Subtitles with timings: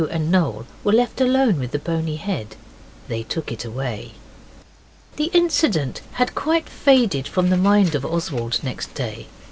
[0.09, 2.55] and Noel were left with the bony head.
[3.07, 4.13] They took it away.
[5.17, 9.27] The incident had quite faded from the mind of Oswald next day.